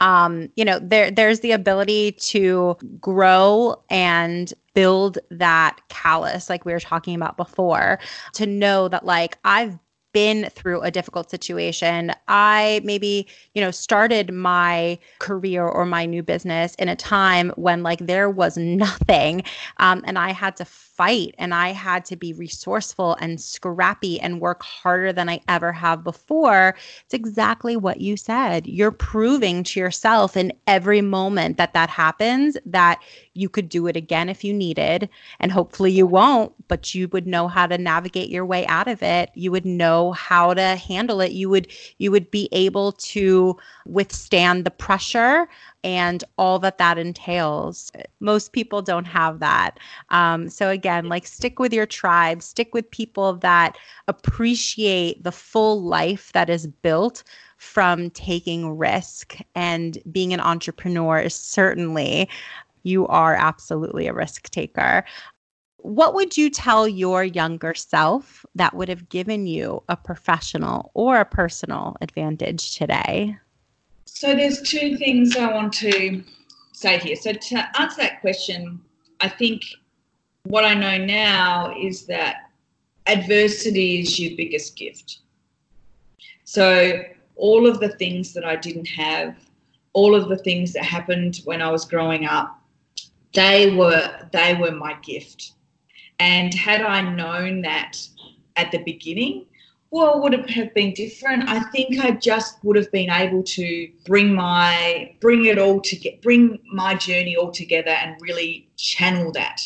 [0.00, 6.72] Um, you know, there there's the ability to grow and build that callus like we
[6.72, 7.98] were talking about before
[8.32, 9.78] to know that like I've
[10.14, 12.12] been through a difficult situation.
[12.28, 17.82] I maybe, you know, started my career or my new business in a time when
[17.82, 19.42] like there was nothing
[19.78, 20.64] um, and I had to
[20.96, 25.72] fight and I had to be resourceful and scrappy and work harder than I ever
[25.72, 26.76] have before.
[27.04, 28.66] It's exactly what you said.
[28.66, 33.02] You're proving to yourself in every moment that that happens that
[33.34, 35.08] you could do it again if you needed.
[35.40, 39.02] And hopefully you won't, but you would know how to navigate your way out of
[39.02, 39.30] it.
[39.34, 41.32] You would know how to handle it.
[41.32, 41.68] You would
[41.98, 45.48] you would be able to withstand the pressure
[45.84, 47.92] and all that that entails.
[48.18, 49.78] Most people don't have that.
[50.08, 53.76] Um, so, again, like stick with your tribe, stick with people that
[54.08, 57.22] appreciate the full life that is built
[57.58, 59.36] from taking risk.
[59.54, 62.28] And being an entrepreneur is certainly,
[62.82, 65.04] you are absolutely a risk taker.
[65.78, 71.20] What would you tell your younger self that would have given you a professional or
[71.20, 73.36] a personal advantage today?
[74.06, 76.22] So there's two things I want to
[76.72, 77.16] say here.
[77.16, 78.80] So to answer that question,
[79.20, 79.62] I think
[80.44, 82.50] what I know now is that
[83.06, 85.20] adversity is your biggest gift.
[86.44, 87.02] So
[87.36, 89.36] all of the things that I didn't have,
[89.92, 92.60] all of the things that happened when I was growing up,
[93.32, 95.52] they were they were my gift.
[96.18, 97.98] And had I known that
[98.56, 99.46] at the beginning?
[99.94, 101.48] Well, would it have been different?
[101.48, 105.94] I think I just would have been able to bring my bring it all to
[105.94, 109.60] get bring my journey all together and really channel that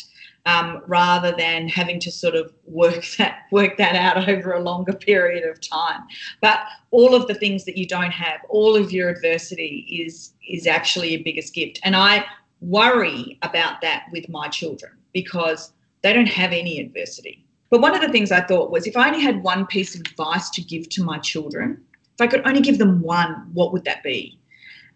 [0.45, 4.93] um, rather than having to sort of work that work that out over a longer
[4.93, 6.01] period of time.
[6.41, 6.59] But
[6.91, 11.13] all of the things that you don't have, all of your adversity is is actually
[11.13, 11.79] your biggest gift.
[11.83, 12.23] And I
[12.61, 15.71] worry about that with my children because
[16.03, 17.47] they don't have any adversity.
[17.69, 20.01] But one of the things I thought was if I only had one piece of
[20.01, 21.83] advice to give to my children,
[22.15, 24.39] if I could only give them one, what would that be?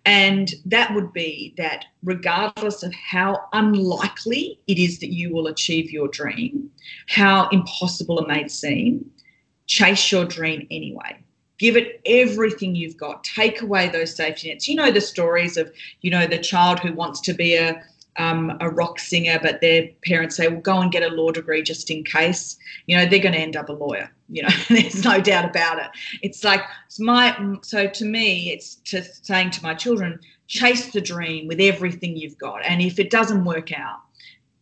[0.05, 5.91] And that would be that regardless of how unlikely it is that you will achieve
[5.91, 6.69] your dream,
[7.07, 9.09] how impossible it may seem,
[9.67, 11.17] chase your dream anyway.
[11.57, 13.23] Give it everything you've got.
[13.23, 14.67] Take away those safety nets.
[14.67, 15.71] You know the stories of,
[16.01, 17.81] you know, the child who wants to be a
[18.17, 21.61] um, a rock singer, but their parents say, well, go and get a law degree
[21.61, 22.57] just in case.
[22.87, 24.11] You know, they're going to end up a lawyer.
[24.29, 25.89] You know, there's no doubt about it.
[26.21, 31.01] It's like, it's my, so to me, it's to saying to my children, chase the
[31.01, 32.63] dream with everything you've got.
[32.63, 33.99] And if it doesn't work out,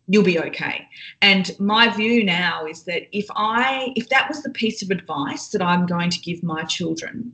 [0.07, 0.87] you'll be okay.
[1.21, 5.49] And my view now is that if I, if that was the piece of advice
[5.49, 7.33] that I'm going to give my children,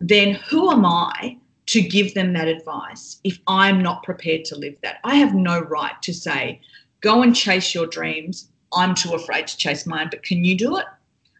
[0.00, 4.76] then who am I to give them that advice if I'm not prepared to live
[4.82, 4.98] that.
[5.04, 6.60] I have no right to say,
[7.00, 8.48] go and chase your dreams.
[8.72, 10.86] I'm too afraid to chase mine, but can you do it?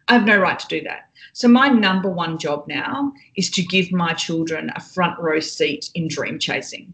[0.07, 1.09] I have no right to do that.
[1.33, 5.89] So, my number one job now is to give my children a front row seat
[5.93, 6.93] in dream chasing.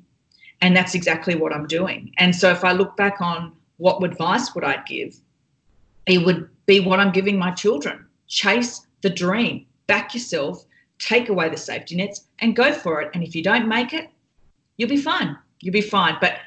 [0.61, 2.13] And that's exactly what I'm doing.
[2.17, 5.15] And so, if I look back on what advice would I give,
[6.07, 10.65] it would be what I'm giving my children chase the dream, back yourself,
[10.99, 13.11] take away the safety nets and go for it.
[13.13, 14.09] And if you don't make it,
[14.77, 15.37] you'll be fine.
[15.61, 16.17] You'll be fine.
[16.19, 16.37] But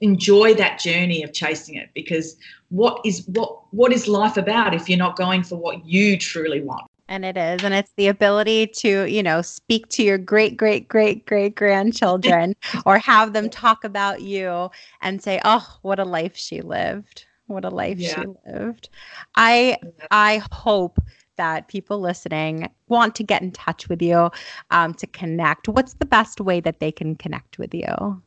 [0.00, 2.36] enjoy that journey of chasing it because
[2.68, 6.60] what is what what is life about if you're not going for what you truly
[6.60, 6.86] want?
[7.08, 7.62] And it is.
[7.62, 12.56] And it's the ability to, you know, speak to your great, great, great, great grandchildren
[12.86, 14.70] or have them talk about you
[15.02, 17.24] and say, oh, what a life she lived.
[17.46, 18.22] What a life yeah.
[18.22, 18.88] she lived.
[19.36, 19.78] I
[20.10, 20.98] I hope
[21.36, 24.30] that people listening want to get in touch with you
[24.70, 28.22] um, to connect, what's the best way that they can connect with you?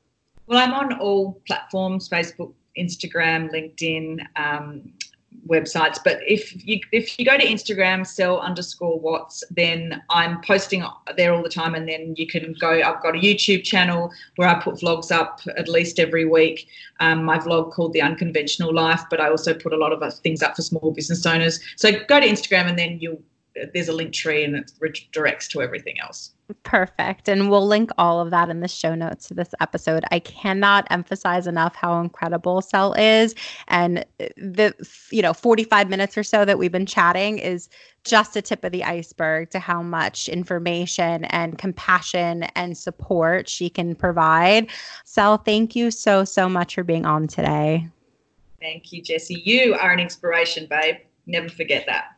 [0.48, 4.94] Well, I'm on all platforms Facebook, Instagram, LinkedIn, um,
[5.48, 6.00] websites.
[6.04, 10.84] But if you if you go to Instagram, Sel underscore watts, then I'm posting
[11.18, 11.76] there all the time.
[11.76, 12.70] And then you can go.
[12.70, 16.68] I've got a YouTube channel where I put vlogs up at least every week.
[17.00, 20.42] Um, my vlog called The Unconventional Life, but I also put a lot of things
[20.42, 21.60] up for small business owners.
[21.76, 23.22] So go to Instagram, and then you'll
[23.74, 26.32] there's a Linktree, and it redirects to everything else.
[26.64, 27.28] Perfect.
[27.28, 30.04] And we'll link all of that in the show notes to this episode.
[30.12, 33.36] I cannot emphasize enough how incredible Sel is.
[33.68, 34.74] And the,
[35.12, 37.70] you know, 45 minutes or so that we've been chatting is
[38.04, 43.70] just a tip of the iceberg to how much information and compassion and support she
[43.70, 44.70] can provide.
[45.06, 47.88] Sel, thank you so, so much for being on today.
[48.60, 49.42] Thank you, Jesse.
[49.46, 50.96] You are an inspiration, babe.
[51.28, 52.16] Never forget that.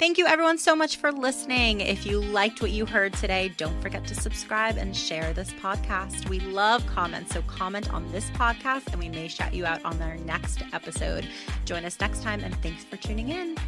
[0.00, 1.82] Thank you, everyone, so much for listening.
[1.82, 6.26] If you liked what you heard today, don't forget to subscribe and share this podcast.
[6.30, 10.00] We love comments, so comment on this podcast and we may shout you out on
[10.00, 11.26] our next episode.
[11.66, 13.58] Join us next time, and thanks for tuning in.